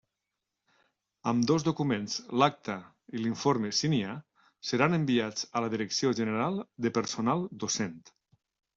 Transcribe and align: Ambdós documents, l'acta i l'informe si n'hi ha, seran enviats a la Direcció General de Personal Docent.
Ambdós 1.31 1.65
documents, 1.67 2.15
l'acta 2.43 2.79
i 3.19 3.23
l'informe 3.25 3.71
si 3.81 3.93
n'hi 3.93 4.01
ha, 4.09 4.17
seran 4.73 4.99
enviats 5.01 5.49
a 5.61 5.67
la 5.67 5.73
Direcció 5.77 6.19
General 6.25 6.63
de 6.89 6.97
Personal 7.01 7.51
Docent. 7.67 7.99